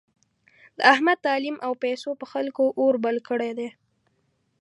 د 0.77 0.79
احمد 0.93 1.17
تعلیم 1.27 1.57
او 1.65 1.71
پیسو 1.83 2.09
په 2.19 2.25
خلکو 2.33 2.65
اور 2.81 2.95
بل 3.05 3.17
کړی 3.29 3.51
دی. 3.57 3.69